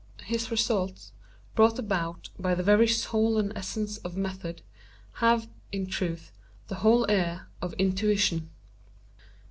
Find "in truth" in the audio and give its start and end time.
5.71-6.31